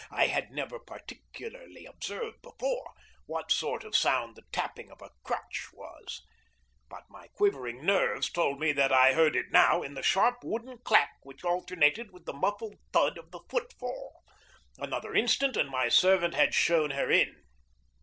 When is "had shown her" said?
16.33-17.11